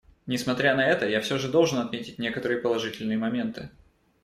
Несмотря 0.25 0.73
на 0.75 0.83
это, 0.83 1.07
я 1.07 1.21
все 1.21 1.37
же 1.37 1.47
должен 1.47 1.77
отметить 1.77 2.17
некоторые 2.17 2.59
положительные 2.59 3.19
моменты. 3.19 3.69